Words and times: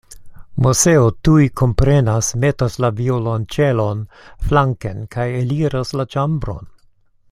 Moseo 0.65 1.03
tuj 1.27 1.43
komprenas, 1.61 2.31
metas 2.45 2.79
la 2.85 2.91
violonĉelon 3.01 4.03
flanken 4.49 5.07
kaj 5.17 5.31
eliras 5.45 5.97
la 6.01 6.13
ĉambron. 6.17 6.71